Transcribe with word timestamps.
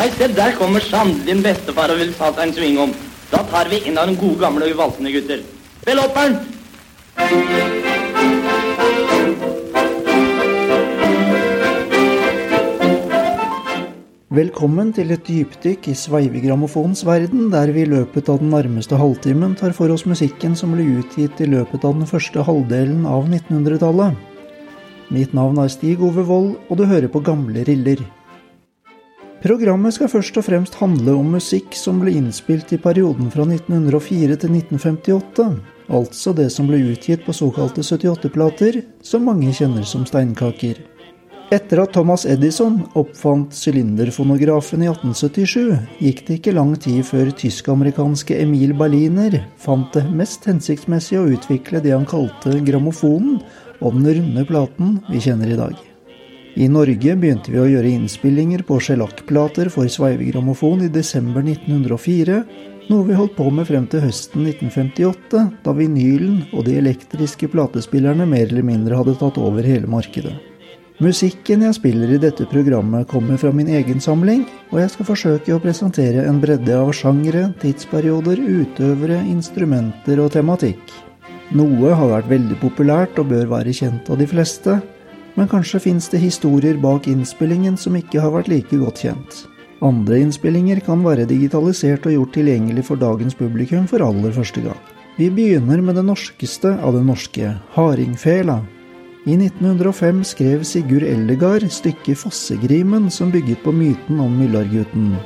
Nei, 0.00 0.08
se 0.16 0.30
der 0.32 0.54
kommer 0.56 0.80
sannelig 0.80 1.26
din 1.26 1.42
bestefar 1.44 1.90
og 1.92 1.98
vil 2.00 2.14
ta 2.16 2.30
seg 2.32 2.46
en 2.46 2.52
sving 2.56 2.78
om. 2.80 2.92
Da 3.28 3.42
tar 3.50 3.68
vi 3.68 3.82
inn 3.84 3.98
av 4.00 4.06
den 4.08 4.14
gode 4.16 4.40
gamle 4.40 4.70
og 4.70 4.78
valsende 4.78 5.10
gutter. 5.12 5.42
Spill 5.82 5.98
Bernt! 6.14 6.46
Velkommen 14.32 14.94
til 14.96 15.12
et 15.12 15.28
dypdykk 15.28 15.90
i 15.92 15.96
sveivegrammofonens 16.04 17.04
verden, 17.04 17.50
der 17.52 17.68
vi 17.76 17.82
i 17.84 17.90
løpet 17.90 18.30
av 18.32 18.40
den 18.40 18.54
nærmeste 18.54 18.96
halvtimen 18.96 19.52
tar 19.60 19.74
for 19.76 19.92
oss 19.92 20.06
musikken 20.08 20.54
som 20.56 20.72
ble 20.72 20.86
utgitt 21.02 21.44
i 21.44 21.50
løpet 21.50 21.84
av 21.84 21.98
den 21.98 22.08
første 22.08 22.46
halvdelen 22.48 23.04
av 23.04 23.28
1900-tallet. 23.28 24.16
Mitt 25.12 25.36
navn 25.36 25.60
er 25.60 25.68
Stig 25.68 26.00
Ove 26.00 26.24
Wold, 26.24 26.56
og 26.70 26.80
du 26.80 26.86
hører 26.88 27.12
på 27.12 27.20
Gamle 27.28 27.66
riller. 27.68 28.00
Programmet 29.40 29.94
skal 29.96 30.10
først 30.12 30.36
og 30.36 30.44
fremst 30.44 30.74
handle 30.82 31.14
om 31.16 31.30
musikk 31.32 31.72
som 31.78 32.02
ble 32.02 32.12
innspilt 32.18 32.74
i 32.76 32.78
perioden 32.82 33.30
fra 33.32 33.46
1904 33.48 34.36
til 34.42 34.52
1958, 34.52 35.46
altså 35.96 36.34
det 36.36 36.50
som 36.52 36.68
ble 36.68 36.82
utgitt 36.90 37.24
på 37.24 37.32
såkalte 37.32 37.80
78-plater, 37.80 38.82
som 39.00 39.24
mange 39.24 39.54
kjenner 39.56 39.88
som 39.88 40.04
steinkaker. 40.04 40.82
Etter 41.50 41.80
at 41.82 41.96
Thomas 41.96 42.26
Edison 42.28 42.82
oppfant 43.00 43.56
sylinderfonografen 43.56 44.84
i 44.84 44.92
1877, 44.92 45.72
gikk 46.04 46.24
det 46.28 46.36
ikke 46.36 46.54
lang 46.60 46.76
tid 46.76 47.00
før 47.08 47.32
tysk-amerikanske 47.40 48.36
Emil 48.44 48.76
Berliner 48.76 49.40
fant 49.58 49.88
det 49.96 50.04
mest 50.12 50.44
hensiktsmessig 50.52 51.16
å 51.18 51.30
utvikle 51.32 51.80
det 51.80 51.96
han 51.96 52.06
kalte 52.06 52.60
grammofonen, 52.68 53.40
og 53.80 53.96
den 53.96 54.20
runde 54.20 54.44
platen 54.44 54.98
vi 55.08 55.24
kjenner 55.24 55.56
i 55.56 55.58
dag. 55.64 55.89
I 56.58 56.66
Norge 56.66 57.14
begynte 57.14 57.52
vi 57.52 57.60
å 57.62 57.68
gjøre 57.70 57.92
innspillinger 57.94 58.64
på 58.66 58.80
sjellakkplater 58.82 59.68
for 59.70 59.86
sveivegrammofon 59.86 60.82
i 60.82 60.90
desember 60.90 61.44
1904, 61.46 62.40
noe 62.90 63.06
vi 63.06 63.14
holdt 63.14 63.36
på 63.36 63.46
med 63.54 63.68
frem 63.68 63.86
til 63.90 64.02
høsten 64.02 64.48
1958, 64.50 65.44
da 65.62 65.74
vinylen 65.78 66.40
og 66.50 66.66
de 66.66 66.74
elektriske 66.80 67.52
platespillerne 67.52 68.26
mer 68.26 68.48
eller 68.48 68.66
mindre 68.66 68.98
hadde 68.98 69.14
tatt 69.20 69.38
over 69.38 69.62
hele 69.62 69.86
markedet. 69.90 70.34
Musikken 71.00 71.62
jeg 71.64 71.78
spiller 71.78 72.10
i 72.12 72.20
dette 72.20 72.44
programmet 72.50 73.06
kommer 73.08 73.38
fra 73.40 73.54
min 73.56 73.70
egen 73.72 74.02
samling, 74.02 74.42
og 74.68 74.82
jeg 74.82 74.90
skal 74.92 75.08
forsøke 75.14 75.54
å 75.54 75.62
presentere 75.62 76.26
en 76.28 76.42
bredde 76.42 76.74
av 76.76 76.90
sjangre, 76.92 77.46
tidsperioder, 77.62 78.42
utøvere, 78.42 79.22
instrumenter 79.30 80.20
og 80.20 80.34
tematikk. 80.34 80.82
Noe 81.56 81.94
har 81.94 82.10
vært 82.18 82.28
veldig 82.34 82.58
populært 82.60 83.16
og 83.22 83.30
bør 83.30 83.48
være 83.54 83.72
kjent 83.74 84.10
av 84.12 84.18
de 84.20 84.28
fleste, 84.28 84.76
men 85.34 85.48
kanskje 85.48 85.82
fins 85.86 86.08
det 86.12 86.22
historier 86.22 86.78
bak 86.80 87.08
innspillingen 87.10 87.76
som 87.80 87.96
ikke 87.98 88.22
har 88.22 88.34
vært 88.34 88.50
like 88.52 88.80
godt 88.80 89.04
kjent. 89.04 89.44
Andre 89.80 90.18
innspillinger 90.20 90.82
kan 90.84 91.04
være 91.04 91.28
digitalisert 91.28 92.06
og 92.06 92.16
gjort 92.16 92.34
tilgjengelig 92.36 92.84
for 92.90 93.00
dagens 93.00 93.36
publikum 93.38 93.86
for 93.88 94.04
aller 94.04 94.34
første 94.36 94.64
gang. 94.64 94.82
Vi 95.16 95.30
begynner 95.32 95.80
med 95.84 95.96
det 95.96 96.04
norskeste 96.06 96.76
av 96.80 96.94
det 96.96 97.06
norske, 97.06 97.54
hardingfela, 97.76 98.60
i 99.28 99.34
1905 99.36 100.22
skrev 100.24 100.62
Sigurd 100.64 101.04
Eldegard 101.04 101.66
stykket 101.68 102.16
'Fossegrimen', 102.16 103.10
som 103.10 103.30
bygget 103.30 103.62
på 103.62 103.72
myten 103.72 104.20
om 104.20 104.32
Myllargutten. 104.38 105.16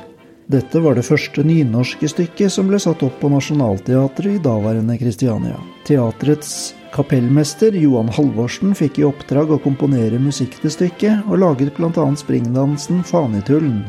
Dette 0.51 0.79
var 0.79 0.95
det 0.95 1.05
første 1.07 1.43
nynorske 1.43 2.09
stykket 2.11 2.51
som 2.51 2.67
ble 2.67 2.79
satt 2.79 3.05
opp 3.07 3.15
på 3.21 3.31
Nationaltheatret 3.31 4.35
i 4.35 4.43
daværende 4.43 4.99
Kristiania. 4.99 5.55
Teatrets 5.87 6.75
kapellmester 6.95 7.75
Johan 7.75 8.09
Halvorsen 8.15 8.71
fikk 8.77 9.01
i 9.01 9.05
oppdrag 9.07 9.51
å 9.51 9.59
komponere 9.59 10.19
musikk 10.21 10.55
til 10.61 10.71
stykket, 10.71 11.25
og 11.27 11.41
laget 11.43 11.75
bl.a. 11.75 12.05
springdansen 12.15 13.03
Fanitullen. 13.07 13.83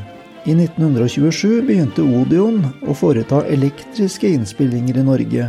I 0.47 0.55
1927 0.55 1.63
begynte 1.67 2.03
Odion 2.03 2.61
å 2.87 2.95
foreta 2.95 3.45
elektriske 3.51 4.31
innspillinger 4.35 4.99
i 4.99 5.07
Norge, 5.07 5.49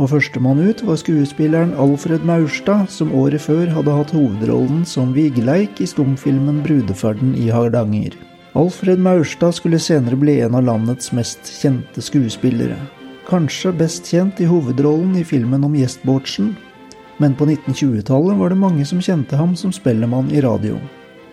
og 0.00 0.12
førstemann 0.14 0.62
ut 0.64 0.80
var 0.84 0.96
skuespilleren 1.00 1.74
Alfred 1.80 2.24
Maurstad, 2.28 2.88
som 2.92 3.12
året 3.16 3.44
før 3.44 3.68
hadde 3.72 3.96
hatt 3.96 4.14
hovedrollen 4.16 4.86
som 4.88 5.12
Vigleik 5.16 5.80
i 5.80 5.88
stumfilmen 5.88 6.62
'Brudeferden 6.64 7.34
i 7.36 7.50
Hardanger'. 7.52 8.16
Alfred 8.56 8.98
Maurstad 8.98 9.54
skulle 9.54 9.78
senere 9.78 10.16
bli 10.16 10.40
en 10.40 10.56
av 10.56 10.64
landets 10.64 11.12
mest 11.12 11.52
kjente 11.60 12.02
skuespillere. 12.02 12.80
Kanskje 13.28 13.76
best 13.76 14.08
kjent 14.08 14.40
i 14.40 14.48
hovedrollen 14.48 15.14
i 15.20 15.24
filmen 15.24 15.64
om 15.64 15.76
gjestbåtsen, 15.76 16.56
men 17.20 17.36
på 17.36 17.46
1920-tallet 17.46 18.38
var 18.38 18.50
det 18.50 18.58
mange 18.62 18.84
som 18.88 19.00
kjente 19.04 19.36
ham 19.36 19.52
som 19.56 19.72
spellemann 19.72 20.30
i 20.32 20.40
radio. 20.40 20.78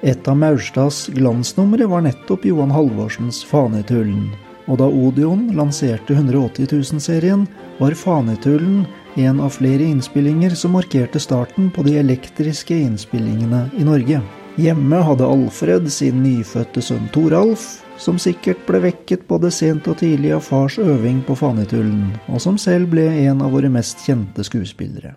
Et 0.04 0.28
av 0.28 0.36
Maurstads 0.38 1.08
glansnumre 1.16 1.88
var 1.88 2.04
nettopp 2.06 2.46
Johan 2.46 2.74
Halvorsens 2.76 3.40
Fanetullen. 3.48 4.28
Og 4.68 4.82
da 4.82 4.88
Odion 4.92 5.48
lanserte 5.56 6.14
180 6.14 6.68
000-serien, 6.68 7.46
var 7.80 7.96
Fanetullen 7.96 8.84
en 9.16 9.40
av 9.40 9.56
flere 9.56 9.88
innspillinger 9.88 10.58
som 10.60 10.76
markerte 10.76 11.20
starten 11.24 11.72
på 11.72 11.86
de 11.88 11.96
elektriske 12.02 12.76
innspillingene 12.76 13.70
i 13.80 13.88
Norge. 13.88 14.20
Hjemme 14.58 15.00
hadde 15.06 15.26
Alfred 15.26 15.88
sin 15.94 16.20
nyfødte 16.24 16.84
sønn 16.84 17.08
Toralf, 17.16 17.64
som 17.98 18.20
sikkert 18.22 18.60
ble 18.68 18.84
vekket 18.90 19.24
både 19.30 19.50
sent 19.54 19.88
og 19.90 20.02
tidlig 20.02 20.36
av 20.36 20.44
fars 20.46 20.78
øving 20.82 21.24
på 21.26 21.38
Fanetullen, 21.40 22.12
og 22.28 22.44
som 22.44 22.60
selv 22.62 22.92
ble 22.94 23.08
en 23.24 23.42
av 23.46 23.56
våre 23.56 23.72
mest 23.74 24.04
kjente 24.06 24.46
skuespillere. 24.46 25.16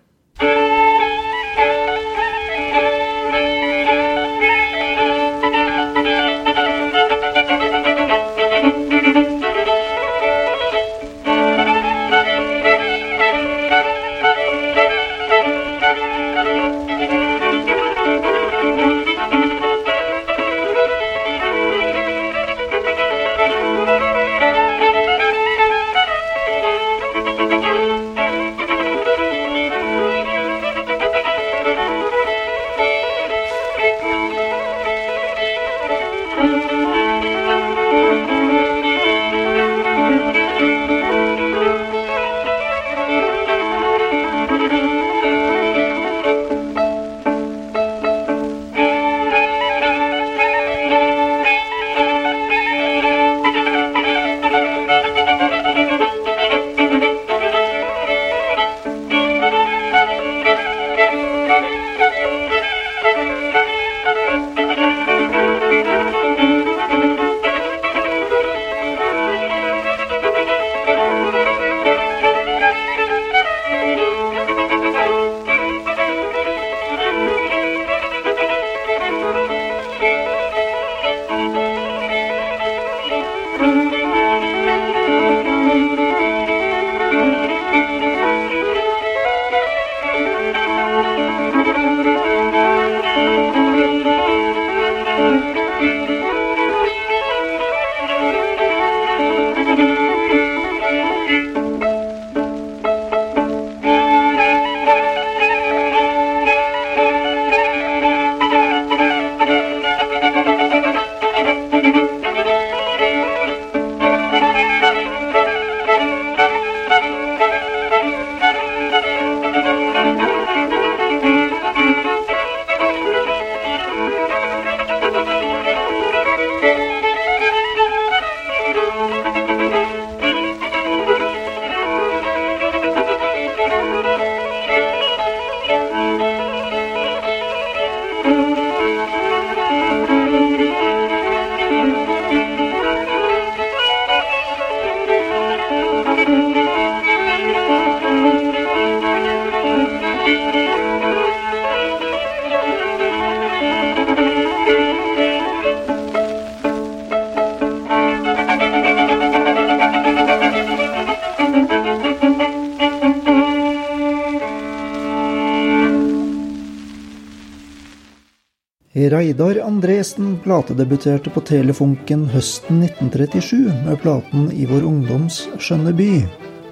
Reidar 169.11 169.57
Andresen 169.59 170.37
platedebuterte 170.43 171.31
på 171.35 171.41
Telefunken 171.43 172.21
høsten 172.31 172.77
1937 172.85 173.57
med 173.83 173.97
platen 173.99 174.45
I 174.55 174.63
vår 174.69 174.85
ungdoms 174.87 175.41
skjønne 175.59 175.91
by, 175.97 176.21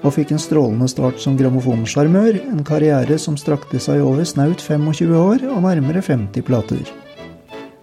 og 0.00 0.14
fikk 0.16 0.32
en 0.32 0.40
strålende 0.40 0.88
start 0.88 1.20
som 1.20 1.36
grammofonsjarmør, 1.36 2.38
en 2.54 2.62
karriere 2.64 3.18
som 3.20 3.36
strakte 3.36 3.82
seg 3.82 4.00
over 4.00 4.24
snaut 4.24 4.64
25 4.64 5.12
år 5.20 5.44
og 5.50 5.60
nærmere 5.66 6.00
50 6.06 6.46
plater. 6.48 6.80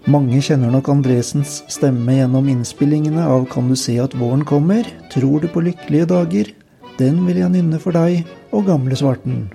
Mange 0.09 0.41
kjenner 0.41 0.73
nok 0.73 0.89
Andresens 0.89 1.59
stemme 1.69 2.17
gjennom 2.17 2.49
innspillingene 2.49 3.29
av 3.29 3.45
Kan 3.53 3.69
du 3.69 3.77
se 3.77 3.99
at 4.01 4.17
våren 4.17 4.41
kommer, 4.47 4.89
Tror 5.13 5.43
du 5.43 5.51
på 5.53 5.67
lykkelige 5.69 6.09
dager, 6.15 6.49
Den 6.97 7.21
vil 7.27 7.43
jeg 7.43 7.53
nynne 7.53 7.77
for 7.77 7.93
deg 7.93 8.25
og 8.49 8.65
Gamle 8.71 8.97
svarten. 8.97 9.51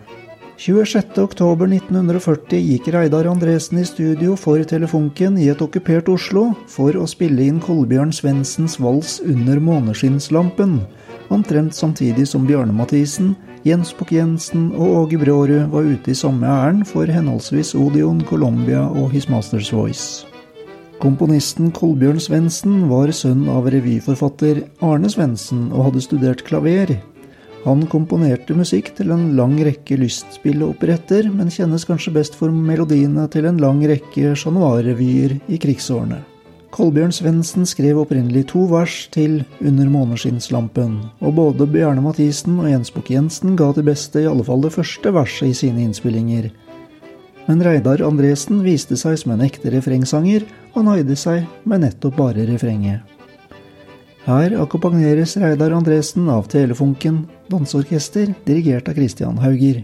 26.10.1940 0.63 2.61
gikk 2.63 2.89
Reidar 2.95 3.27
Andresen 3.27 3.81
i 3.81 3.85
studio 3.85 4.37
for 4.39 4.63
Telefunken 4.63 5.35
i 5.43 5.49
et 5.51 5.63
okkupert 5.65 6.07
Oslo 6.13 6.53
for 6.71 6.95
å 6.95 7.03
spille 7.11 7.49
inn 7.51 7.59
Kolbjørn 7.59 8.15
Svendsens 8.15 8.79
vals 8.79 9.17
Under 9.27 9.59
måneskinnslampen, 9.59 10.77
omtrent 11.35 11.75
samtidig 11.75 12.29
som 12.31 12.47
Bjarne 12.47 12.71
Mathisen, 12.79 13.35
Jens 13.67 13.91
Bukk-Jensen 13.99 14.71
og 14.77 15.03
Åge 15.03 15.19
Brårud 15.25 15.67
var 15.75 15.83
ute 15.83 16.15
i 16.15 16.19
samme 16.23 16.47
ærend 16.47 16.87
for 16.87 17.11
henholdsvis 17.11 17.75
Odeon, 17.75 18.23
Colombia 18.31 18.87
og 18.87 19.11
His 19.11 19.27
Masters 19.27 19.75
Voice. 19.75 20.29
Komponisten 21.03 21.75
Kolbjørn 21.75 22.23
Svendsen 22.23 22.85
var 22.87 23.11
sønn 23.11 23.49
av 23.51 23.67
revyforfatter 23.75 24.63
Arne 24.79 25.11
Svendsen 25.11 25.73
og 25.73 25.89
hadde 25.89 26.07
studert 26.07 26.47
klaver. 26.47 27.01
Han 27.63 27.85
komponerte 27.87 28.57
musikk 28.59 28.91
til 28.97 29.13
en 29.15 29.37
lang 29.39 29.55
rekke 29.63 29.95
lystspilleoperetter, 30.01 31.29
men 31.31 31.51
kjennes 31.53 31.85
kanskje 31.87 32.15
best 32.17 32.35
for 32.35 32.51
melodiene 32.51 33.29
til 33.31 33.47
en 33.47 33.61
lang 33.63 33.85
rekke 33.87 34.35
Chat 34.35 34.57
Noir-revyer 34.57 35.37
i 35.47 35.61
krigsårene. 35.63 36.19
Kolbjørn 36.73 37.13
Svendsen 37.15 37.67
skrev 37.69 38.01
opprinnelig 38.01 38.47
to 38.51 38.65
vers 38.71 38.97
til 39.15 39.43
Under 39.61 39.91
måneskinnslampen, 39.93 40.99
og 41.21 41.37
både 41.37 41.69
Bjarne 41.71 42.03
Mathisen 42.03 42.59
og 42.59 42.71
Jens 42.73 42.91
Bukk-Jensen 42.91 43.55
ga 43.61 43.71
til 43.77 43.87
beste 43.87 44.25
i 44.25 44.29
alle 44.31 44.47
fall 44.47 44.65
det 44.65 44.73
første 44.75 45.15
verset 45.15 45.53
i 45.53 45.59
sine 45.63 45.85
innspillinger. 45.85 46.51
Men 47.47 47.63
Reidar 47.63 48.03
Andresen 48.07 48.65
viste 48.67 48.99
seg 48.99 49.21
som 49.21 49.37
en 49.37 49.47
ekte 49.47 49.71
refrengsanger, 49.75 50.49
og 50.73 50.89
nøyde 50.89 51.15
seg 51.19 51.45
med 51.69 51.85
nettopp 51.85 52.19
bare 52.19 52.49
refrenget. 52.49 53.07
Her 54.23 54.53
akkompagneres 54.63 55.37
Reidar 55.37 55.73
Andresen 55.75 56.29
av 56.31 56.47
Telefunken 56.47 57.25
danseorkester, 57.51 58.35
dirigert 58.47 58.89
av 58.89 58.95
Christian 58.95 59.39
Hauger. 59.43 59.83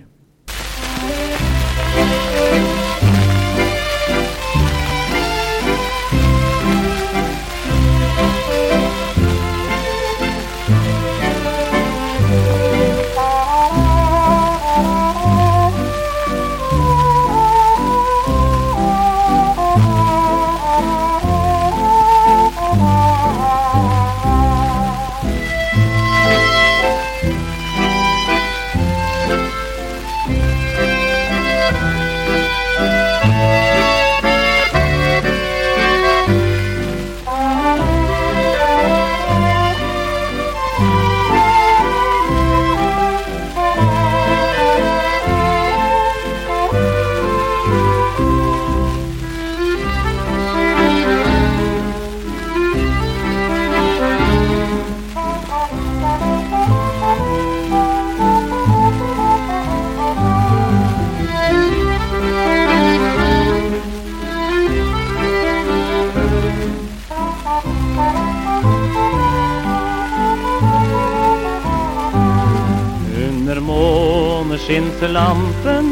Måneskinnslampen 74.59 75.87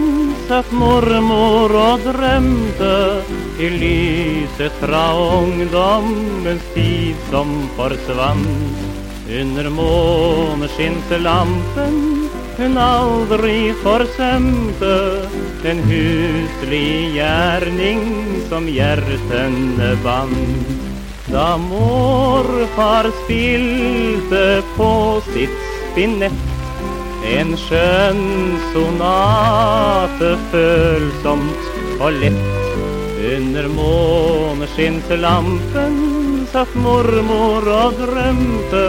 satt 0.48 0.72
mormor 0.74 1.70
og 1.70 2.00
drømte 2.02 3.22
i 3.62 3.68
lyset 3.70 4.72
fra 4.80 5.14
ungdommens 5.14 6.62
tid 6.74 7.14
som 7.30 7.68
forsvant. 7.76 8.76
Under 9.26 9.70
måneskinnslampen 9.70 12.28
hun 12.58 12.78
aldri 12.78 13.72
forsømte 13.84 15.28
den 15.62 15.78
huslig 15.86 17.14
gjerning 17.14 18.02
som 18.48 18.66
hjertene 18.66 19.96
bandt. 20.02 20.68
Da 21.30 21.56
morfar 21.58 23.10
spilte 23.22 24.62
på 24.76 25.20
sitt 25.30 25.58
spinett 25.90 26.55
en 27.34 27.56
skjønn 27.58 28.20
sonate 28.72 30.28
følsomt 30.52 31.62
og 31.98 32.12
lett. 32.20 32.52
Under 33.26 33.66
måneskinnslampen 33.74 35.94
satt 36.52 36.72
mormor 36.78 37.66
og 37.74 37.92
drømte 37.98 38.86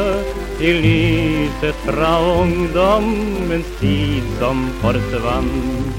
i 0.62 0.72
lyset 0.84 1.77
fra 1.88 2.12
ungdommens 2.38 3.70
tid 3.82 4.25
som 4.39 4.58
forsvant. 4.84 5.96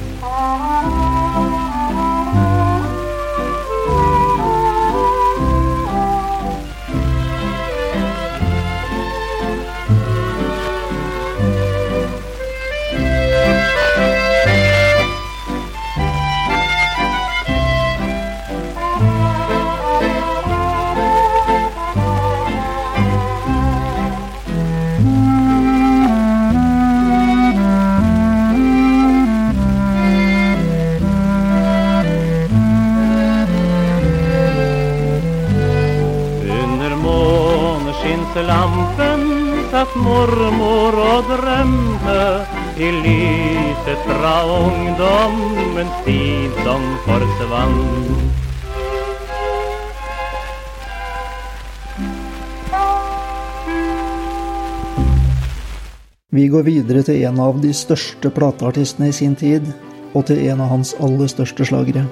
I 42.78 42.92
lyset 42.92 43.98
fra 44.06 44.34
ungdommens 44.46 46.04
tid 46.04 46.50
som 46.64 46.82
forsvant. 47.04 48.38
Vi 56.30 56.46
går 56.48 56.62
videre 56.62 57.02
til 57.02 57.24
en 57.26 57.40
av 57.42 57.58
de 57.58 57.72
største 57.74 58.30
plateartistene 58.30 59.08
i 59.10 59.16
sin 59.16 59.34
tid, 59.34 59.66
og 60.14 60.28
til 60.28 60.44
en 60.46 60.60
av 60.62 60.70
hans 60.70 60.94
aller 61.02 61.26
største 61.26 61.66
slagere. 61.66 62.04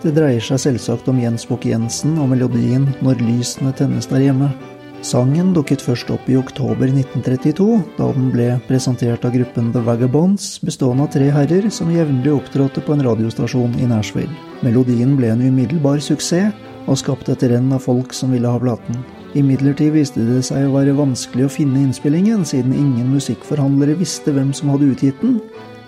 Det 0.00 0.14
dreier 0.16 0.40
seg 0.44 0.62
selvsagt 0.62 1.10
om 1.12 1.20
Jens 1.20 1.44
Bukk-Jensen 1.48 2.16
og 2.20 2.30
melodien 2.32 2.94
'Når 3.02 3.20
lysene 3.20 3.72
tennes 3.72 4.06
der 4.06 4.24
hjemme'. 4.24 4.73
Sangen 5.04 5.50
dukket 5.52 5.82
først 5.84 6.08
opp 6.14 6.28
i 6.32 6.36
oktober 6.40 6.88
1932, 6.88 7.64
da 7.98 8.06
den 8.16 8.30
ble 8.32 8.46
presentert 8.64 9.26
av 9.28 9.34
gruppen 9.34 9.66
The 9.74 9.82
Vagabonds, 9.84 10.46
bestående 10.64 11.04
av 11.04 11.10
tre 11.12 11.26
herrer 11.34 11.68
som 11.68 11.90
jevnlig 11.92 12.32
opptrådte 12.32 12.80
på 12.86 12.94
en 12.94 13.04
radiostasjon 13.04 13.76
i 13.84 13.90
Nashville. 13.90 14.32
Melodien 14.64 15.12
ble 15.18 15.34
en 15.34 15.44
umiddelbar 15.44 16.00
suksess, 16.00 16.56
og 16.88 16.96
skapte 17.00 17.36
et 17.36 17.44
renn 17.52 17.68
av 17.72 17.84
folk 17.84 18.16
som 18.16 18.32
ville 18.32 18.48
ha 18.48 18.60
platen. 18.60 19.04
Imidlertid 19.36 19.92
viste 19.92 20.24
det 20.24 20.40
seg 20.48 20.70
å 20.70 20.74
være 20.78 20.96
vanskelig 20.96 21.50
å 21.50 21.52
finne 21.52 21.84
innspillingen, 21.84 22.44
siden 22.48 22.72
ingen 22.72 23.12
musikkforhandlere 23.12 24.00
visste 24.00 24.32
hvem 24.32 24.56
som 24.56 24.72
hadde 24.72 24.88
utgitt 24.92 25.20
den, 25.20 25.36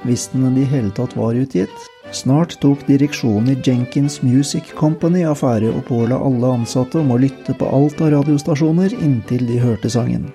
hvis 0.05 0.29
den 0.33 0.51
i 0.51 0.59
det 0.61 0.71
hele 0.77 0.93
tatt 0.97 1.17
var 1.17 1.37
utgitt. 1.41 1.73
Snart 2.15 2.61
tok 2.63 2.87
direksjonen 2.87 3.49
i 3.51 3.57
Jenkins 3.65 4.21
Music 4.23 4.71
Company 4.79 5.25
affære 5.27 5.73
og 5.75 5.85
påla 5.89 6.19
alle 6.23 6.53
ansatte 6.61 7.01
om 7.01 7.11
å 7.11 7.19
lytte 7.19 7.55
på 7.59 7.67
alt 7.67 8.01
av 8.01 8.13
radiostasjoner 8.15 8.95
inntil 9.03 9.47
de 9.49 9.59
hørte 9.61 9.91
sangen. 9.91 10.29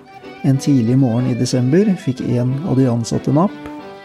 En 0.44 0.58
tidlig 0.58 0.98
morgen 0.98 1.30
i 1.30 1.38
desember 1.38 1.88
fikk 2.02 2.20
en 2.34 2.52
av 2.68 2.76
de 2.76 2.88
ansatte 2.90 3.32
napp, 3.32 3.54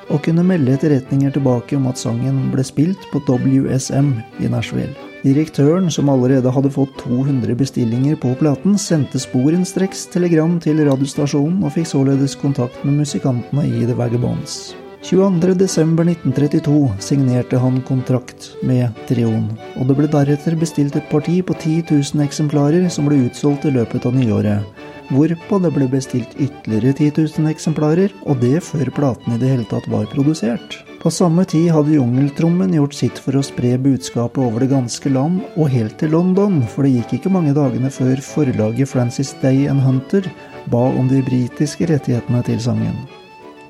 og 0.07 0.23
kunne 0.23 0.45
melde 0.47 0.77
etterretninger 0.77 1.33
tilbake 1.35 1.75
om 1.75 1.89
at 1.91 1.99
sangen 1.99 2.45
ble 2.53 2.63
spilt 2.63 3.09
på 3.11 3.19
WSM 3.27 4.13
i 4.39 4.51
Nashville. 4.51 4.95
Direktøren, 5.25 5.91
som 5.91 6.07
allerede 6.13 6.53
hadde 6.53 6.71
fått 6.71 6.93
200 7.03 7.57
bestillinger 7.59 8.15
på 8.21 8.31
platen, 8.39 8.77
sendte 8.79 9.19
sporenstreks 9.19 10.07
telegram 10.13 10.55
til 10.63 10.85
radiostasjonen 10.87 11.65
og 11.65 11.75
fikk 11.75 11.91
således 11.91 12.37
kontakt 12.39 12.83
med 12.87 13.01
musikantene 13.01 13.67
i 13.67 13.83
The 13.83 13.97
Vagabonds. 13.97 14.77
22.12.1932 15.03 16.99
signerte 16.99 17.57
han 17.57 17.81
kontrakt 17.81 18.51
med 18.65 18.89
Trion, 19.07 19.45
og 19.77 19.87
det 19.87 19.95
ble 19.99 20.09
deretter 20.09 20.57
bestilt 20.57 20.97
et 20.97 21.09
parti 21.11 21.37
på 21.45 21.53
10 21.53 21.83
000 21.91 22.25
eksemplarer 22.25 22.89
som 22.89 23.05
ble 23.07 23.19
utsolgt 23.27 23.67
i 23.69 23.73
løpet 23.75 24.07
av 24.09 24.17
nyåret, 24.17 24.65
hvorpå 25.13 25.59
det 25.63 25.71
ble 25.75 25.87
bestilt 25.91 26.33
ytterligere 26.35 26.95
10 26.97 27.27
000 27.37 27.51
eksemplarer, 27.53 28.15
og 28.25 28.41
det 28.41 28.57
før 28.65 28.89
platen 28.95 29.35
i 29.35 29.39
det 29.41 29.51
hele 29.53 29.67
tatt 29.69 29.87
var 29.91 30.09
produsert. 30.11 30.79
På 30.97 31.13
samme 31.13 31.45
tid 31.47 31.69
hadde 31.71 31.93
jungeltrommen 31.93 32.73
gjort 32.75 32.97
sitt 32.97 33.21
for 33.21 33.37
å 33.37 33.45
spre 33.45 33.75
budskapet 33.79 34.41
over 34.43 34.65
det 34.65 34.71
ganske 34.73 35.13
land, 35.13 35.43
og 35.55 35.71
helt 35.71 35.95
til 36.01 36.11
London, 36.17 36.63
for 36.73 36.83
det 36.83 36.95
gikk 36.97 37.19
ikke 37.19 37.35
mange 37.37 37.53
dagene 37.55 37.93
før 37.93 38.17
forlaget 38.25 38.91
Francis 38.91 39.35
Day 39.45 39.69
and 39.71 39.85
Hunter 39.85 40.25
ba 40.73 40.89
om 40.89 41.07
de 41.07 41.21
britiske 41.23 41.87
rettighetene 41.93 42.43
til 42.49 42.59
sangen. 42.65 42.97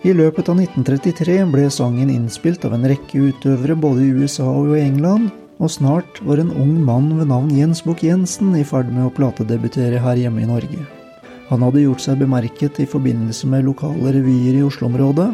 I 0.05 0.13
løpet 0.13 0.49
av 0.51 0.59
1933 0.61 1.39
ble 1.49 1.63
sangen 1.73 2.11
innspilt 2.13 2.65
av 2.67 2.75
en 2.75 2.85
rekke 2.85 3.31
utøvere 3.31 3.73
både 3.81 4.03
i 4.05 4.11
USA 4.13 4.45
og 4.45 4.75
i 4.75 4.83
England, 4.83 5.31
og 5.57 5.71
snart 5.73 6.19
var 6.21 6.37
en 6.37 6.51
ung 6.53 6.75
mann 6.85 7.09
ved 7.17 7.31
navn 7.31 7.49
Jens 7.57 7.81
Bukk-Jensen 7.81 8.53
i 8.59 8.65
ferd 8.67 8.91
med 8.93 9.07
å 9.07 9.13
platedebutere 9.15 9.97
her 10.03 10.19
hjemme 10.21 10.43
i 10.43 10.49
Norge. 10.49 10.83
Han 11.49 11.65
hadde 11.65 11.81
gjort 11.81 12.03
seg 12.03 12.21
bemerket 12.21 12.77
i 12.83 12.85
forbindelse 12.85 13.49
med 13.49 13.65
lokale 13.65 14.13
revyer 14.13 14.59
i 14.59 14.63
Oslo-området, 14.67 15.31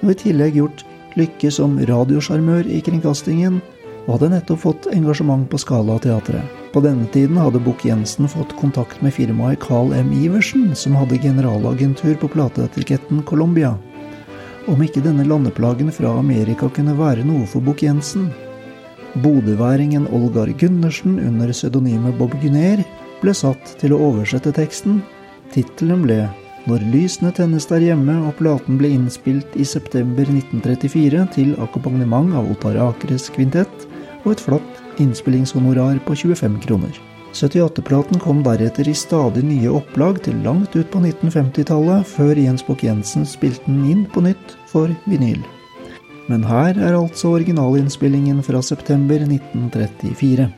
og 0.00 0.12
i 0.12 0.18
tillegg 0.22 0.60
gjort 0.60 0.84
lykke 1.18 1.50
som 1.50 1.74
radiosjarmør 1.90 2.70
i 2.70 2.78
kringkastingen, 2.86 3.58
og 4.06 4.16
hadde 4.16 4.30
nettopp 4.32 4.62
fått 4.64 4.88
engasjement 4.94 5.46
på 5.50 5.58
Skala 5.60 5.98
teatret. 6.02 6.44
På 6.72 6.82
denne 6.84 7.06
tiden 7.14 7.38
hadde 7.40 7.60
Bukk-Jensen 7.62 8.28
fått 8.30 8.54
kontakt 8.58 9.02
med 9.02 9.14
firmaet 9.14 9.60
Carl 9.62 9.92
M. 9.94 10.12
Iversen, 10.14 10.70
som 10.74 10.96
hadde 10.98 11.18
generalagentur 11.18 12.14
på 12.20 12.30
plateetiketten 12.32 13.22
Colombia. 13.28 13.74
Om 14.70 14.82
ikke 14.84 15.02
denne 15.04 15.26
landeplagen 15.26 15.90
fra 15.92 16.12
Amerika 16.18 16.68
kunne 16.70 16.96
være 16.98 17.26
noe 17.26 17.46
for 17.50 17.64
Bukk-Jensen. 17.66 18.30
Bodøværingen 19.20 20.06
Olgar 20.14 20.50
Gundersen 20.58 21.18
under 21.18 21.50
pseudonymet 21.50 22.18
Bob 22.18 22.36
Gunér 22.42 22.84
ble 23.20 23.34
satt 23.34 23.74
til 23.80 23.94
å 23.94 24.02
oversette 24.10 24.52
teksten. 24.54 25.02
Tittelen 25.50 26.06
ble 26.06 26.28
'Når 26.68 26.82
lysene 26.92 27.32
tennes 27.32 27.66
der 27.66 27.80
hjemme', 27.80 28.28
og 28.28 28.36
platen 28.36 28.76
ble 28.78 28.88
innspilt 28.92 29.56
i 29.56 29.64
september 29.64 30.28
1934 30.28 31.26
til 31.34 31.54
akkompagnement 31.56 32.34
av 32.36 32.50
Ottar 32.52 32.76
Akres 32.76 33.30
kvintett 33.32 33.89
og 34.24 34.34
et 34.34 34.42
flatt 34.44 35.00
innspillingshonorar 35.02 36.00
på 36.06 36.16
25 36.24 36.58
kroner. 36.66 37.00
78-platen 37.30 38.18
kom 38.18 38.42
deretter 38.42 38.88
i 38.90 38.94
stadig 38.96 39.44
nye 39.46 39.70
opplag 39.70 40.18
til 40.24 40.40
langt 40.44 40.74
ut 40.74 40.88
på 40.90 41.02
1950-tallet, 41.04 42.06
før 42.06 42.38
Jens 42.38 42.64
Bukk-Jensen 42.66 43.26
spilte 43.28 43.68
den 43.68 43.84
inn 43.92 44.02
på 44.10 44.24
nytt 44.26 44.56
for 44.70 44.90
vinyl. 45.06 45.38
Men 46.30 46.44
her 46.46 46.78
er 46.78 46.98
altså 46.98 47.36
originalinnspillingen 47.36 48.42
fra 48.46 48.62
september 48.62 49.22
1934. 49.26 50.48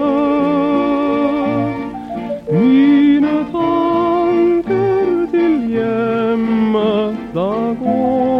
mine 2.52 3.32
tanker 3.48 5.08
til 5.32 5.54
hjemmet 5.72 7.16
da 7.32 7.54
går. 7.80 8.36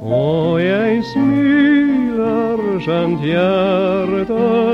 Og 0.00 0.64
jeg 0.64 1.04
smiler 1.12 2.64
skjønt 2.80 3.20
hjertet 3.28 4.73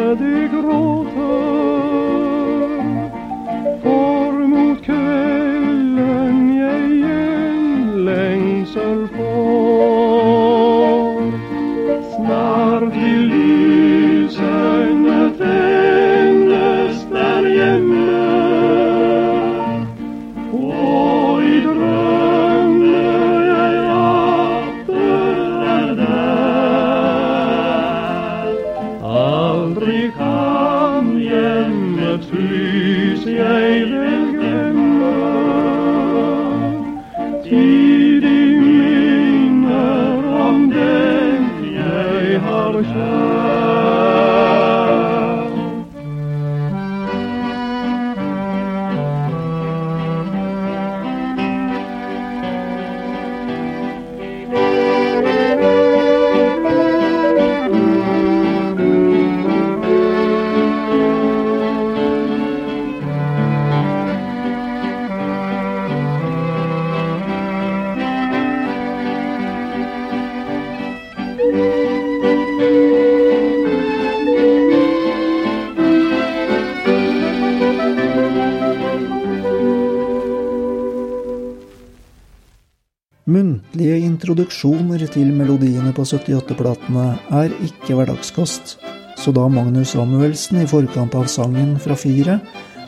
introduksjoner 83.79 85.07
til 85.07 85.31
melodiene 85.33 85.93
på 85.95 86.03
78-platene 86.03 87.19
er 87.31 87.53
ikke 87.63 87.95
hverdagskost, 87.95 88.79
så 89.17 89.33
da 89.33 89.47
Magnus 89.49 89.93
Samuelsen 89.95 90.63
i 90.63 90.67
forkant 90.67 91.15
av 91.15 91.27
sangen 91.29 91.79
fra 91.79 91.95
fyret 91.95 92.41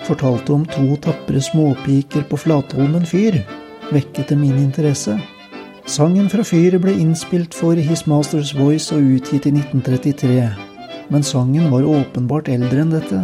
fortalte 0.03 0.53
om 0.53 0.65
to 0.67 0.97
tapre 0.97 1.41
småpiker 1.41 2.25
på 2.27 2.37
Flatholmen 2.37 3.07
fyr, 3.07 3.39
vekket 3.93 4.29
det 4.33 4.39
min 4.39 4.59
interesse. 4.59 5.15
Sangen 5.87 6.29
fra 6.31 6.43
fyret 6.43 6.83
ble 6.83 6.95
innspilt 6.99 7.55
for 7.55 7.75
His 7.75 8.07
Masters 8.07 8.53
Voice 8.55 8.91
og 8.95 9.03
utgitt 9.03 9.47
i 9.47 9.53
1933, 9.55 10.51
men 11.11 11.23
sangen 11.23 11.71
var 11.71 11.87
åpenbart 11.87 12.49
eldre 12.49 12.83
enn 12.83 12.95
dette. 12.95 13.23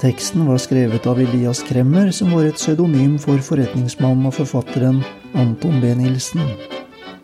Teksten 0.00 0.46
var 0.46 0.60
skrevet 0.62 1.06
av 1.10 1.18
Elias 1.20 1.64
Kremmer, 1.66 2.10
som 2.14 2.30
var 2.32 2.46
et 2.46 2.56
pseudonym 2.56 3.18
for 3.20 3.42
forretningsmannen 3.44 4.30
og 4.30 4.38
forfatteren 4.38 5.02
Anton 5.34 5.80
B. 5.80 5.94
Nilsen. 5.94 6.40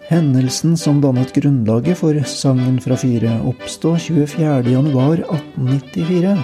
Hendelsen 0.09 0.77
som 0.79 1.01
dannet 1.03 1.33
grunnlaget 1.35 1.99
for 1.99 2.15
sangen 2.31 2.81
fra 2.83 2.97
fyret, 3.01 3.41
oppstod 3.43 3.97
24.1.1894 4.05 6.37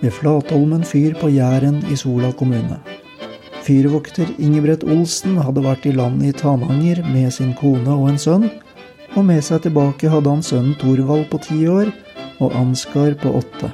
ved 0.00 0.12
Flatholmen 0.12 0.84
fyr 0.84 1.14
på 1.20 1.28
Jæren 1.30 1.84
i 1.92 1.96
Sola 1.96 2.32
kommune. 2.34 2.78
Fyrvokter 3.64 4.26
Ingebrett 4.42 4.84
Olsen 4.84 5.38
hadde 5.40 5.62
vært 5.64 5.86
i 5.88 5.92
land 5.96 6.22
i 6.26 6.32
Tananger 6.36 7.00
med 7.06 7.32
sin 7.32 7.54
kone 7.56 7.94
og 7.94 8.08
en 8.10 8.18
sønn, 8.20 8.50
og 9.14 9.24
med 9.24 9.44
seg 9.46 9.62
tilbake 9.64 10.10
hadde 10.10 10.30
han 10.34 10.42
sønnen 10.44 10.74
Thorvald 10.80 11.30
på 11.30 11.38
ti 11.46 11.68
år 11.70 11.86
og 12.42 12.52
Ansgar 12.58 13.14
på 13.22 13.28
åtte. 13.38 13.70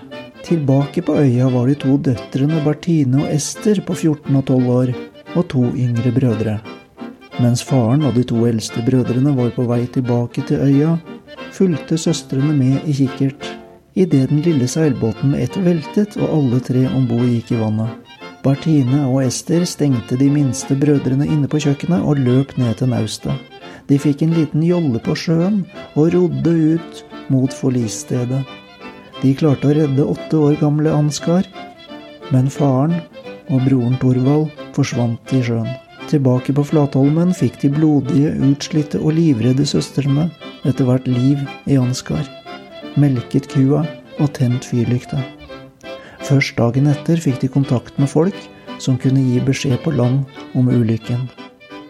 Tilbake 0.46 1.02
på 1.06 1.16
øya 1.20 1.48
var 1.50 1.66
de 1.66 1.74
to 1.80 1.96
døtrene 1.96 2.64
Bertine 2.64 3.24
og 3.24 3.32
Ester 3.32 3.80
på 3.86 3.96
14 3.96 4.36
og 4.36 4.44
12 4.44 4.70
år, 4.76 4.94
og 5.36 5.48
to 5.48 5.64
yngre 5.74 6.12
brødre. 6.14 6.60
Mens 7.40 7.62
faren 7.64 8.04
og 8.04 8.14
de 8.18 8.26
to 8.28 8.42
eldste 8.48 8.82
brødrene 8.84 9.32
var 9.36 9.54
på 9.56 9.64
vei 9.68 9.86
tilbake 9.88 10.44
til 10.48 10.60
øya, 10.60 10.96
fulgte 11.56 11.96
søstrene 11.98 12.52
med 12.56 12.84
i 12.84 12.96
kikkert 13.00 13.48
idet 13.94 14.28
den 14.30 14.42
lille 14.44 14.68
seilbåten 14.68 15.32
med 15.32 15.42
ett 15.44 15.56
veltet 15.64 16.16
og 16.20 16.28
alle 16.36 16.60
tre 16.60 16.84
om 16.88 17.08
bord 17.08 17.26
gikk 17.26 17.54
i 17.54 17.60
vannet. 17.60 17.90
Bertine 18.44 19.02
og 19.08 19.24
Ester 19.24 19.66
stengte 19.68 20.16
de 20.16 20.30
minste 20.32 20.76
brødrene 20.78 21.26
inne 21.28 21.48
på 21.50 21.60
kjøkkenet 21.60 22.06
og 22.06 22.22
løp 22.24 22.54
ned 22.56 22.78
til 22.78 22.92
naustet. 22.92 23.34
De 23.88 23.98
fikk 23.98 24.22
en 24.22 24.36
liten 24.36 24.62
jolle 24.64 25.00
på 25.02 25.16
sjøen 25.18 25.64
og 25.98 26.14
rodde 26.14 26.54
ut 26.76 27.04
mot 27.28 27.52
forlisstedet. 27.52 28.44
De 29.20 29.34
klarte 29.36 29.68
å 29.68 29.76
redde 29.76 30.08
åtte 30.08 30.38
år 30.38 30.56
gamle 30.62 30.94
Ansgar, 30.94 31.44
men 32.30 32.48
faren 32.48 33.00
og 33.50 33.66
broren 33.66 33.98
Torvald 34.00 34.48
forsvant 34.76 35.36
i 35.36 35.42
sjøen. 35.44 35.68
Tilbake 36.10 36.50
på 36.56 36.64
Flatholmen 36.66 37.30
fikk 37.36 37.60
de 37.62 37.68
blodige, 37.70 38.32
utslitte 38.42 38.98
og 38.98 39.12
livredde 39.14 39.62
søstrene 39.68 40.24
etter 40.66 40.88
hvert 40.88 41.06
liv 41.06 41.38
i 41.70 41.76
Ansgar, 41.78 42.24
melket 42.98 43.46
kua 43.52 43.84
og 44.18 44.32
tent 44.34 44.66
fyrlykta. 44.66 45.20
Først 46.26 46.56
dagen 46.58 46.90
etter 46.90 47.20
fikk 47.22 47.38
de 47.44 47.52
kontakt 47.54 47.94
med 48.02 48.10
folk 48.10 48.34
som 48.82 48.98
kunne 48.98 49.22
gi 49.22 49.38
beskjed 49.46 49.78
på 49.84 49.94
land 49.94 50.24
om 50.58 50.72
ulykken. 50.72 51.28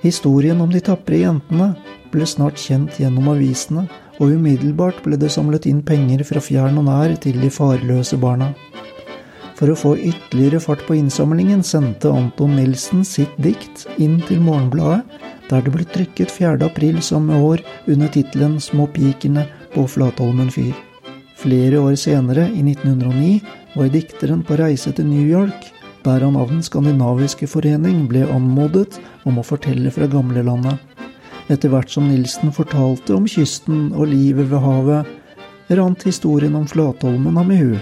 Historien 0.04 0.60
om 0.60 0.68
de 0.68 0.84
tapre 0.84 1.22
jentene 1.22 1.72
ble 2.12 2.28
snart 2.28 2.60
kjent 2.60 3.00
gjennom 3.00 3.32
avisene, 3.32 3.86
og 4.20 4.34
umiddelbart 4.36 5.00
ble 5.00 5.16
det 5.16 5.32
samlet 5.32 5.64
inn 5.70 5.80
penger 5.80 6.26
fra 6.28 6.44
fjern 6.44 6.76
og 6.76 6.90
nær 6.90 7.16
til 7.24 7.40
de 7.40 7.48
farløse 7.48 8.20
barna. 8.20 8.52
For 9.60 9.68
å 9.68 9.76
få 9.76 9.90
ytterligere 10.00 10.56
fart 10.64 10.86
på 10.88 10.94
innsamlingen 10.96 11.60
sendte 11.60 12.08
Anton 12.08 12.54
Nilsen 12.56 13.02
sitt 13.04 13.34
dikt 13.44 13.82
inn 14.00 14.14
til 14.24 14.40
Morgenbladet, 14.40 15.02
der 15.50 15.66
det 15.66 15.74
ble 15.74 15.84
trykket 15.84 16.32
4. 16.32 16.54
april 16.64 17.02
samme 17.04 17.36
år 17.44 17.60
under 17.84 18.08
tittelen 18.08 18.54
'Småpikene 18.56 19.44
på 19.74 19.84
Flatholmen 19.84 20.48
fyr'. 20.48 20.78
Flere 21.36 21.76
år 21.76 21.98
senere, 22.00 22.48
i 22.48 22.62
1909, 22.64 23.42
var 23.76 23.92
dikteren 23.92 24.40
på 24.42 24.56
reise 24.56 24.94
til 24.96 25.06
New 25.12 25.28
York, 25.28 25.68
der 26.04 26.24
han 26.24 26.36
av 26.36 26.48
Den 26.48 26.64
skandinaviske 26.64 27.46
forening 27.46 28.08
ble 28.08 28.24
anmodet 28.32 28.96
om 29.26 29.36
å 29.36 29.44
fortelle 29.44 29.92
fra 29.92 30.08
gamlelandet. 30.08 30.80
Etter 31.50 31.68
hvert 31.68 31.90
som 31.90 32.08
Nilsen 32.08 32.48
fortalte 32.52 33.12
om 33.12 33.28
kysten 33.28 33.92
og 33.92 34.08
livet 34.08 34.48
ved 34.48 34.60
havet, 34.64 35.06
rant 35.68 36.02
historien 36.02 36.56
om 36.56 36.66
Flatholmen 36.66 37.36
ham 37.36 37.50
i 37.52 37.60
hu. 37.60 37.76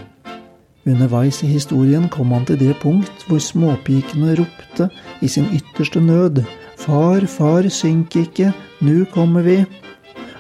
Underveis 0.88 1.42
i 1.44 1.50
historien 1.50 2.06
kom 2.08 2.30
han 2.32 2.46
til 2.48 2.56
det 2.60 2.78
punkt 2.80 3.26
hvor 3.28 3.42
småpikene 3.42 4.38
ropte 4.38 4.86
i 5.20 5.28
sin 5.28 5.50
ytterste 5.52 6.00
nød 6.00 6.40
Far, 6.78 7.26
far, 7.26 7.66
synk 7.68 8.14
ikke, 8.16 8.52
nu 8.80 9.02
kommer 9.12 9.42
vi. 9.44 9.58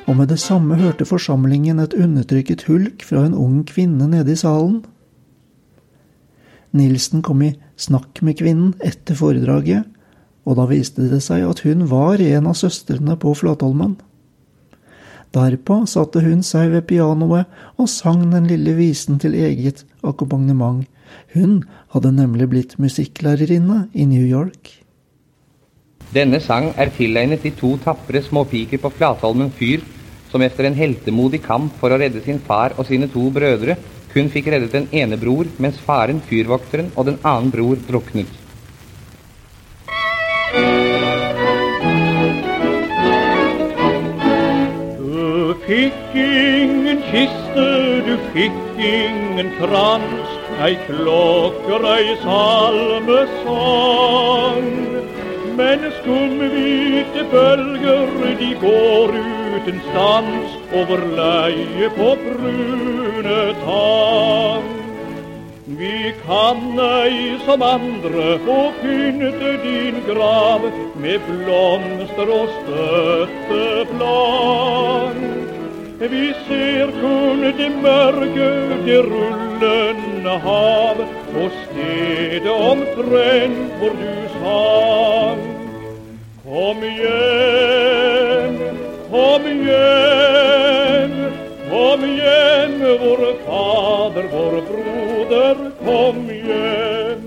Og 0.06 0.16
med 0.16 0.30
det 0.30 0.38
samme 0.40 0.78
hørte 0.78 1.04
forsamlingen 1.04 1.82
et 1.82 1.96
undertrykket 1.98 2.62
hulk 2.70 3.04
fra 3.04 3.26
en 3.26 3.34
ung 3.34 3.64
kvinne 3.68 4.06
nede 4.08 4.32
i 4.32 4.38
salen. 4.38 4.78
Nilsen 6.72 7.20
kom 7.26 7.42
i 7.42 7.52
snakk 7.76 8.22
med 8.22 8.38
kvinnen 8.38 8.72
etter 8.80 9.18
foredraget, 9.18 9.84
og 10.46 10.56
da 10.56 10.68
viste 10.70 11.10
det 11.10 11.20
seg 11.26 11.44
at 11.44 11.64
hun 11.66 11.88
var 11.90 12.22
en 12.22 12.48
av 12.48 12.56
søstrene 12.56 13.18
på 13.20 13.34
Flatholmen. 13.36 13.98
Derpå 15.36 15.82
satte 15.90 16.22
hun 16.24 16.40
seg 16.46 16.70
ved 16.72 16.86
pianoet 16.88 17.48
og 17.76 17.88
sang 17.92 18.24
den 18.32 18.48
lille 18.48 18.72
visen 18.78 19.18
til 19.20 19.36
eget 19.36 19.84
akkompagnement. 20.00 20.86
Hun 21.34 21.62
hadde 21.92 22.12
nemlig 22.16 22.48
blitt 22.48 22.76
musikklærerinne 22.80 23.88
i 23.92 24.06
New 24.08 24.24
York. 24.24 24.72
Denne 26.14 26.40
sang 26.40 26.70
er 26.80 26.88
tilegnet 26.96 27.44
de 27.44 27.52
to 27.52 27.74
tapre 27.84 28.22
småpiker 28.24 28.80
på 28.80 28.92
Flatholmen 28.96 29.52
fyr, 29.52 29.84
som 30.32 30.40
etter 30.44 30.68
en 30.68 30.76
heltemodig 30.76 31.42
kamp 31.44 31.76
for 31.80 31.92
å 31.92 32.00
redde 32.00 32.22
sin 32.24 32.40
far 32.40 32.76
og 32.76 32.88
sine 32.88 33.08
to 33.12 33.28
brødre, 33.32 33.76
kun 34.12 34.30
fikk 34.32 34.48
reddet 34.52 34.72
den 34.72 34.88
ene 34.96 35.20
bror, 35.20 35.48
mens 35.60 35.80
faren, 35.84 36.20
fyrvokteren, 36.24 36.88
og 36.96 37.10
den 37.10 37.20
annen 37.28 37.52
bror 37.52 37.76
druknet. 37.88 38.47
Fikk 45.88 46.14
ingen 46.14 47.00
kiste, 47.10 47.66
du 48.06 48.14
fikk 48.32 48.76
ingen 48.76 49.50
krans, 49.58 50.30
ei 50.60 50.76
klokker, 50.86 51.82
ei 51.96 52.16
salmesang. 52.24 53.38
Men 55.58 55.80
skumhvite 56.00 57.22
bølger, 57.32 58.08
de 58.40 58.50
går 58.60 59.10
uten 59.56 59.78
stans 59.90 60.50
over 60.72 61.00
leie 61.18 61.88
på 61.96 62.08
brune 62.24 63.42
tang. 63.64 64.68
Vi 65.78 65.98
kan 66.26 66.60
ei 66.80 67.16
som 67.46 67.60
andre 67.62 68.38
få 68.46 68.60
pynte 68.82 69.52
din 69.64 69.96
grav 70.06 70.60
med 70.96 71.20
blomster 71.28 72.28
og 72.40 72.48
støtteplan. 72.58 73.98
Vi 76.00 76.32
ser 76.46 76.90
kun 77.00 77.40
det 77.42 77.70
mørke, 77.82 78.50
det 78.86 78.98
rullende 79.02 80.34
hav, 80.44 81.00
og 81.34 81.50
stedet 81.64 82.46
omtrent 82.46 83.72
hvor 83.80 83.96
du 83.98 84.12
sang. 84.36 85.40
Kom 86.44 86.86
hjem, 87.00 88.54
kom 89.10 89.42
hjem, 89.66 91.18
kom 91.72 92.06
hjem, 92.20 92.78
vår 93.02 93.24
Fader, 93.48 94.30
vår 94.36 94.54
broder, 94.70 95.56
kom 95.82 96.24
hjem. 96.30 97.26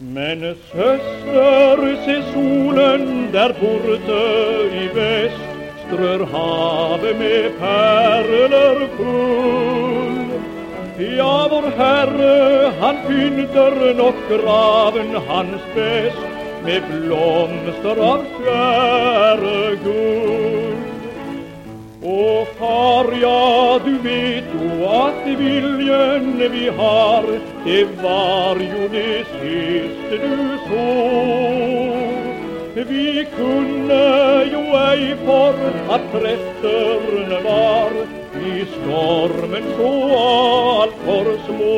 Men 0.00 0.40
søster, 0.72 1.84
se 2.04 2.16
solen 2.32 3.28
der 3.32 3.52
borte 3.60 4.24
i 4.80 4.88
vest, 4.96 5.41
strør 5.92 6.22
havet 6.32 7.18
med 7.20 7.48
perler 7.60 8.78
full. 8.96 10.30
Ja, 11.16 11.48
vår 11.52 11.66
Herre, 11.76 12.72
han 12.80 13.00
pynter 13.04 13.76
nok 13.98 14.22
graven 14.30 15.12
hans 15.28 15.66
best 15.74 16.22
med 16.64 16.86
blomster 16.88 18.00
av 18.08 18.24
fjerde 18.38 19.58
gull. 19.84 20.80
Å 22.12 22.24
far, 22.56 23.12
ja, 23.20 23.78
du 23.84 23.92
vet 24.06 24.56
jo 24.56 24.92
at 24.96 25.24
viljen 25.42 26.32
vi 26.56 26.68
har, 26.80 27.32
det 27.68 27.84
var 28.00 28.64
jo 28.64 28.88
det 28.96 29.24
siste 29.36 30.22
du 30.24 30.56
så. 30.70 31.91
Vi 32.74 33.26
kunne 33.36 34.02
jo 34.52 34.62
ei 34.80 35.12
at 35.92 36.04
krefterne 36.12 37.38
var 37.44 37.92
i 38.40 38.64
stormen 38.74 39.64
så 39.76 39.92
altfor 40.20 41.26
små. 41.46 41.76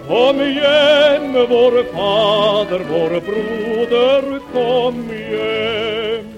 Kom 0.09 0.39
hjem, 0.41 1.33
vår 1.49 1.75
Fader, 1.93 2.81
vår 2.89 3.21
broder, 3.27 4.41
kom 4.53 5.03
hjem. 5.13 6.31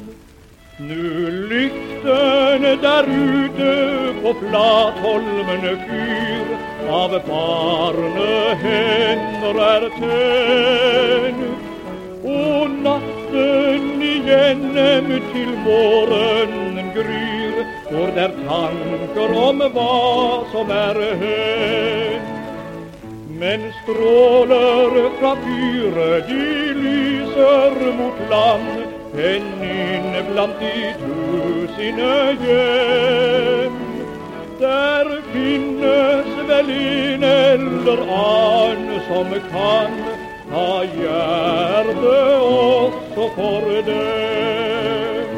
Nu 0.78 1.30
lyktene 1.52 2.72
der 2.82 3.06
ute 3.06 3.74
på 4.22 4.34
Flatholmen 4.40 5.62
fyr, 5.86 6.09
av 6.90 7.22
barnehender 7.26 9.56
er 9.66 9.84
tent. 9.98 11.42
Og 12.30 12.70
natten 12.84 14.02
igjennom 14.04 15.06
til 15.30 15.50
morgenen 15.64 16.88
gryr, 16.96 17.54
går 17.90 18.08
der 18.18 18.32
tanker 18.48 19.30
om 19.46 19.58
hva 19.76 19.96
som 20.52 20.66
er 20.74 20.96
hendt. 21.22 22.28
Men 23.40 23.60
stråler 23.78 24.92
fra 25.18 25.32
fyret, 25.46 26.22
de 26.28 26.46
lyser 26.82 27.74
mot 27.96 28.18
land, 28.28 28.72
enn 29.16 29.48
inn 29.64 30.12
blant 30.28 30.56
de 30.60 30.92
tusinde 31.00 32.14
hjem. 32.44 33.74
Der 34.60 35.06
finnes 35.32 35.79
vel 36.66 37.24
en 37.24 37.68
eller 37.78 37.98
annen 37.98 39.00
som 39.08 39.28
kan 39.50 39.90
ta 40.50 40.84
hjertet 40.84 42.04
også 42.42 43.28
for 43.36 43.64
dem. 43.86 45.28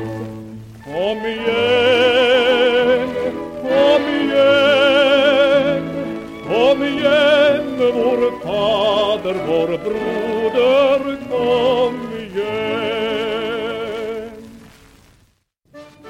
Kom 0.87 1.19
igjen, 1.33 3.11
kom 3.63 4.09
igjen, 4.19 5.85
kom 6.49 6.79
hjem, 7.03 7.69
vår 7.99 8.21
Fader, 8.45 9.37
vår 9.49 9.71
broder, 9.87 11.01
kom 11.31 11.72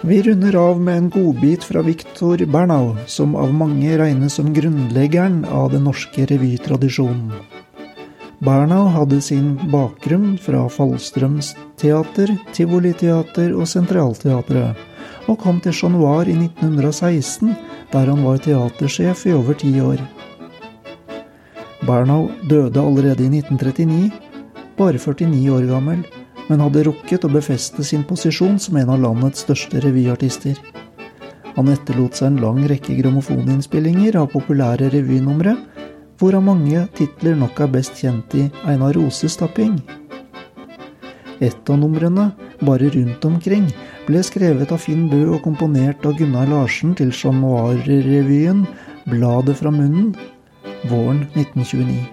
Vi 0.04 0.22
runder 0.22 0.56
av 0.56 0.80
med 0.80 0.96
en 0.96 1.10
godbit 1.10 1.64
fra 1.64 1.82
Viktor 1.82 2.38
Bernau, 2.46 2.96
som 3.06 3.36
av 3.36 3.52
mange 3.54 3.98
regnes 3.98 4.34
som 4.34 4.48
grunnleggeren 4.54 5.44
av 5.44 5.70
den 5.70 5.84
norske 5.86 6.24
revytradisjonen. 6.26 7.28
Bernau 8.42 8.88
hadde 8.90 9.20
sin 9.22 9.52
bakgrunn 9.70 10.32
fra 10.42 10.64
Fallstrøms 10.66 11.52
teater, 11.78 12.32
Tivoliteater 12.50 13.54
og 13.54 13.68
Sentralteatret, 13.70 14.80
og 15.30 15.38
kom 15.38 15.60
til 15.62 15.76
Chat 15.78 15.94
Noir 15.94 16.26
i 16.26 16.34
1916, 16.34 17.54
der 17.92 18.10
han 18.10 18.24
var 18.26 18.42
teatersjef 18.42 19.22
i 19.30 19.36
over 19.38 19.54
ti 19.54 19.70
år. 19.78 20.02
Bernau 21.86 22.26
døde 22.50 22.82
allerede 22.82 23.22
i 23.22 23.30
1939, 23.38 24.10
bare 24.82 24.98
49 24.98 25.46
år 25.54 25.70
gammel, 25.70 26.02
men 26.52 26.60
hadde 26.60 26.84
rukket 26.84 27.24
å 27.24 27.32
befeste 27.32 27.80
sin 27.80 28.04
posisjon 28.04 28.58
som 28.60 28.76
en 28.76 28.92
av 28.92 29.00
landets 29.00 29.46
største 29.46 29.80
revyartister. 29.80 30.58
Han 31.56 31.70
etterlot 31.72 32.20
seg 32.20 32.28
en 32.28 32.42
lang 32.44 32.60
rekke 32.68 32.98
grammofoninnspillinger 32.98 34.20
av 34.20 34.28
populære 34.34 34.90
revynumre, 34.92 35.56
hvorav 36.20 36.44
mange 36.44 36.84
titler 36.96 37.40
nok 37.40 37.64
er 37.64 37.72
best 37.72 37.96
kjent 38.04 38.36
i 38.36 38.46
Einar 38.68 38.92
Roses 39.00 39.40
tapping. 39.40 39.80
Et 41.40 41.72
av 41.72 41.80
numrene, 41.80 42.30
Bare 42.62 42.86
rundt 42.94 43.24
omkring, 43.26 43.64
ble 44.06 44.20
skrevet 44.22 44.70
av 44.70 44.78
Finn 44.84 45.08
Bø 45.10 45.24
og 45.34 45.40
komponert 45.42 46.04
av 46.06 46.14
Gunnar 46.14 46.46
Larsen 46.46 46.92
til 46.94 47.10
Chat 47.10 47.34
Noir-revyen 47.34 48.60
Bladet 49.10 49.56
fra 49.58 49.72
munnen, 49.74 50.12
våren 50.86 51.24
1929. 51.34 52.04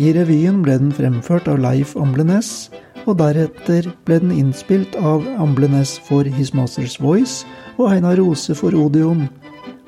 I 0.00 0.14
revyen 0.16 0.62
ble 0.64 0.78
den 0.80 0.94
fremført 0.96 1.50
av 1.52 1.60
Leif 1.60 1.92
Amblenes, 2.00 2.70
og 3.06 3.18
deretter 3.20 3.86
ble 4.08 4.18
den 4.22 4.32
innspilt 4.34 4.96
av 4.98 5.26
Amblenes 5.38 5.96
for 6.08 6.24
His 6.24 6.54
Masters 6.56 6.98
Voice 7.00 7.46
og 7.76 7.92
Einar 7.92 8.18
Rose 8.20 8.56
for 8.58 8.74
Odeon. 8.74 9.26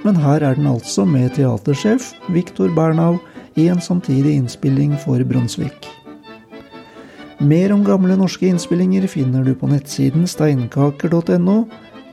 Men 0.04 0.16
her 0.16 0.44
er 0.44 0.56
den 0.56 0.68
altså 0.70 1.04
med 1.08 1.34
teatersjef 1.36 2.12
Viktor 2.32 2.72
Bernau 2.76 3.18
i 3.58 3.68
en 3.68 3.80
samtidig 3.82 4.36
innspilling 4.38 4.94
for 5.02 5.24
Brunsvik. 5.28 5.88
Mer 7.40 7.72
om 7.72 7.84
gamle 7.84 8.18
norske 8.20 8.48
innspillinger 8.48 9.06
finner 9.08 9.44
du 9.44 9.54
på 9.56 9.68
nettsiden 9.70 10.26
steinkaker.no, 10.28 11.56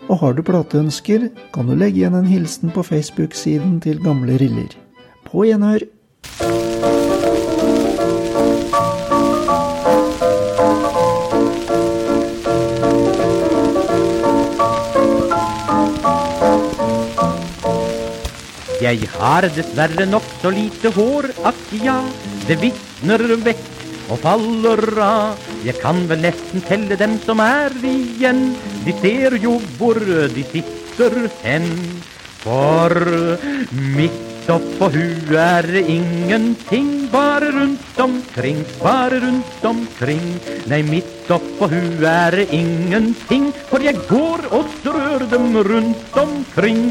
og 0.07 0.21
har 0.21 0.37
du 0.37 0.43
plateønsker, 0.47 1.27
kan 1.51 1.67
du 1.67 1.75
legge 1.75 1.99
igjen 1.99 2.15
en 2.15 2.29
hilsen 2.31 2.71
på 2.71 2.85
Facebook-siden 2.87 3.81
til 3.83 3.99
Gamle 4.03 4.39
Riller. 4.39 4.71
På 5.27 5.43
gjenhør! 5.43 5.83
Jeg 18.87 19.07
har 19.17 19.43
dessverre 19.51 20.05
nokså 20.07 20.47
lite 20.55 20.87
hår, 20.95 21.25
akk 21.49 21.71
ja, 21.83 21.97
det 22.47 22.55
visner 22.61 23.19
vekk 23.43 23.65
og 24.13 24.21
faller 24.21 24.83
av. 25.03 25.41
Jeg 25.67 25.75
kan 25.81 25.99
vel 26.07 26.21
nesten 26.23 26.63
telle 26.63 26.95
dem 26.95 27.17
som 27.25 27.41
er 27.43 27.75
igjen, 27.83 28.53
de 28.85 28.95
ser 29.01 29.35
jo 29.43 29.57
hvor 29.75 29.99
de 29.99 30.45
sitter 30.53 31.27
hen. 31.41 31.67
For 32.45 32.95
midt 33.75 34.47
oppå 34.55 34.87
huet 34.93 35.35
er 35.35 35.67
det 35.67 35.83
ingenting, 35.91 37.09
bare 37.11 37.51
rundt 37.57 37.99
omkring, 37.99 38.63
bare 38.79 39.19
rundt 39.25 39.67
omkring. 39.67 40.29
Nei, 40.71 40.79
midt 40.87 41.27
oppå 41.27 41.67
huet 41.73 42.07
er 42.07 42.39
det 42.39 42.47
ingenting, 42.55 43.51
for 43.67 43.83
jeg 43.83 43.99
går 44.07 44.47
og 44.55 44.71
strør 44.79 45.27
dem 45.33 45.57
rundt 45.67 46.21
omkring. 46.23 46.85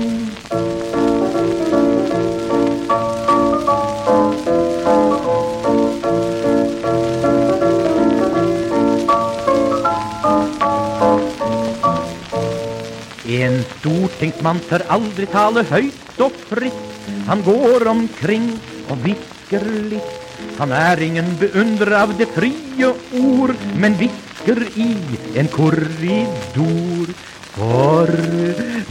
En 13.37 13.57
stortingsmann 13.69 14.61
tør 14.69 14.85
aldri 14.95 15.27
tale 15.29 15.65
høyt 15.69 16.21
og 16.25 16.37
fritt. 16.49 16.85
Han 17.27 17.43
går 17.45 17.85
omkring 17.91 18.47
og 18.89 19.03
hvisker 19.05 19.67
litt. 19.91 20.13
Han 20.57 20.73
er 20.73 21.03
ingen 21.05 21.35
beundrer 21.41 21.99
av 21.99 22.15
det 22.17 22.29
frie 22.33 22.89
ord, 23.21 23.53
men 23.77 23.97
hvisker 24.01 24.63
i 24.81 24.89
en 25.37 25.51
korridor. 25.53 27.13
For 27.57 28.11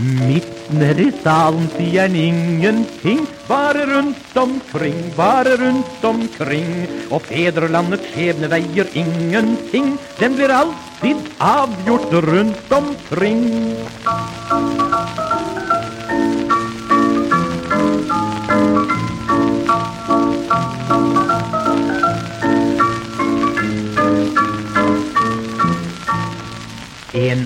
midt 0.01 0.71
nedi 0.73 1.11
salen 1.21 1.67
sier 1.75 2.07
en 2.07 2.15
ingenting, 2.17 3.21
bare 3.45 3.85
rundt 3.91 4.37
omkring, 4.41 4.97
bare 5.13 5.53
rundt 5.61 6.07
omkring. 6.09 6.71
Og 7.13 7.21
fedrelandets 7.29 8.09
skjebne 8.09 8.49
veier 8.49 8.89
ingenting, 8.97 9.93
den 10.17 10.39
blir 10.39 10.55
alltid 10.63 11.29
avgjort 11.37 12.17
rundt 12.25 12.73
omkring. 12.81 13.45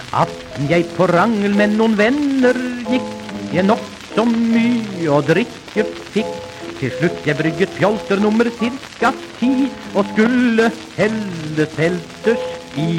Aften 0.10 0.66
jeg 0.72 0.88
på 0.96 1.06
rangel 1.06 1.54
med 1.54 1.76
noen 1.78 1.94
venner 1.98 2.58
gikk, 2.90 3.10
jeg 3.54 3.66
nokså 3.68 4.26
mye 4.26 5.10
å 5.14 5.20
drikke 5.26 5.86
fikk. 6.14 6.32
Til 6.80 6.94
slutt 6.96 7.26
jeg 7.28 7.38
brygget 7.38 7.74
pjolter 7.76 8.22
nummer 8.24 8.48
cirka 8.58 9.12
ti, 9.38 9.68
og 9.94 10.08
skulle 10.14 10.70
helle 10.96 11.68
selters 11.76 12.46
i. 12.80 12.96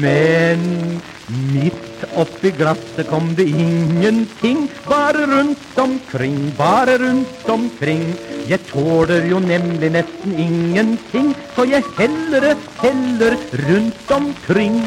Men 0.00 0.62
midt 1.52 2.06
oppi 2.16 2.54
glasset 2.56 3.10
kom 3.10 3.34
det 3.36 3.48
ingenting, 3.50 4.64
bare 4.88 5.26
rundt 5.28 5.82
omkring, 5.82 6.38
bare 6.56 6.96
rundt 7.02 7.50
omkring. 7.52 8.06
Jeg 8.48 8.64
tåler 8.70 9.26
jo 9.28 9.42
nemlig 9.44 9.92
nesten 9.98 10.38
ingenting, 10.40 11.34
så 11.52 11.68
jeg 11.68 11.84
heller 11.98 12.54
heller 12.80 13.36
rundt 13.66 14.16
omkring. 14.22 14.80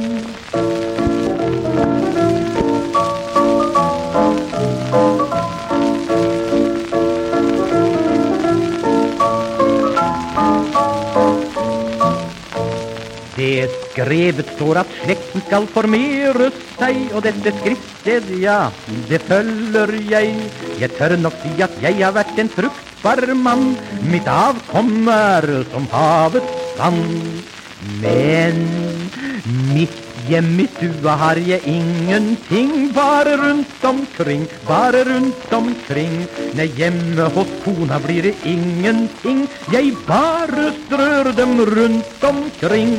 Det 13.41 13.71
skrevet 13.89 14.49
står 14.53 14.83
at 14.83 14.91
slekten 14.99 15.41
skal 15.47 15.63
formere 15.73 16.51
seg, 16.75 16.99
og 17.15 17.23
dette 17.25 17.53
skriftsted, 17.55 18.27
ja, 18.37 18.67
det 19.09 19.17
følger 19.25 19.95
jeg. 20.11 20.35
Jeg 20.77 20.93
tør 20.99 21.15
nok 21.17 21.39
si 21.41 21.55
at 21.65 21.73
jeg 21.81 21.97
har 22.03 22.13
vært 22.19 22.37
en 22.43 22.51
fruktbar 22.53 23.23
mann, 23.33 23.71
Mitt 24.05 24.29
avkom 24.29 25.09
er 25.09 25.49
som 25.73 25.89
havets 25.89 26.69
sand. 26.77 27.41
Men 28.03 28.61
mitt 29.73 30.10
hjem 30.31 30.59
i 30.63 30.67
stua 30.71 31.15
har 31.19 31.39
jeg 31.43 31.59
ingenting, 31.67 32.91
bare 32.95 33.35
rundt 33.41 33.83
omkring, 33.83 34.45
bare 34.67 35.03
rundt 35.09 35.53
omkring. 35.53 36.15
Nei, 36.55 36.69
hjemme 36.79 37.27
hos 37.35 37.51
kona 37.65 37.99
blir 38.05 38.29
det 38.29 38.35
ingenting, 38.47 39.43
jeg 39.75 39.91
bare 40.07 40.71
strør 40.83 41.33
dem 41.35 41.59
rundt 41.75 42.29
omkring. 42.31 42.95